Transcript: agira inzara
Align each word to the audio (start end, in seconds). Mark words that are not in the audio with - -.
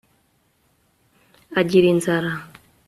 agira 1.59 1.87
inzara 1.93 2.31